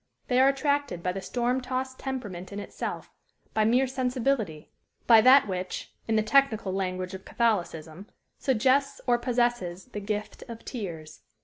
[0.29, 3.11] They are attracted by the storm tossed temperament in itself;
[3.53, 4.71] by mere sensibility;
[5.05, 8.07] by that which, in the technical language of Catholicism,
[8.39, 11.21] suggests or possesses "the gift of tears."